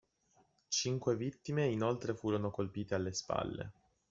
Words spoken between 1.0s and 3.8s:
vittime inoltre furono colpite alle spalle.